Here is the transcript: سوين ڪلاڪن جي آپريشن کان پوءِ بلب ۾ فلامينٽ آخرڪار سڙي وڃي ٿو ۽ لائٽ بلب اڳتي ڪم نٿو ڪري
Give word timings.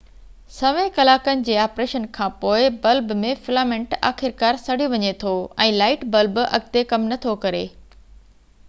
سوين 0.59 0.87
ڪلاڪن 0.93 1.43
جي 1.49 1.57
آپريشن 1.63 2.07
کان 2.19 2.31
پوءِ 2.45 2.71
بلب 2.85 3.13
۾ 3.25 3.35
فلامينٽ 3.49 3.93
آخرڪار 4.11 4.59
سڙي 4.63 4.89
وڃي 4.95 5.13
ٿو 5.27 5.37
۽ 5.69 5.71
لائٽ 5.79 6.09
بلب 6.19 6.43
اڳتي 6.47 6.87
ڪم 6.95 7.09
نٿو 7.15 7.39
ڪري 7.47 7.65